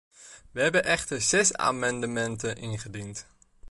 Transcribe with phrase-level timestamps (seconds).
[0.51, 3.25] Wij hebben echter zes amendementen ingediend.